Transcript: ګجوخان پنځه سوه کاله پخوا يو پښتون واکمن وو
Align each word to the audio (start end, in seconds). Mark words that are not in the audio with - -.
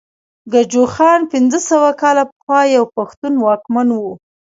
ګجوخان 0.53 1.19
پنځه 1.31 1.59
سوه 1.69 1.89
کاله 2.01 2.23
پخوا 2.31 2.61
يو 2.75 2.83
پښتون 2.95 3.33
واکمن 3.45 3.87
وو 3.91 4.13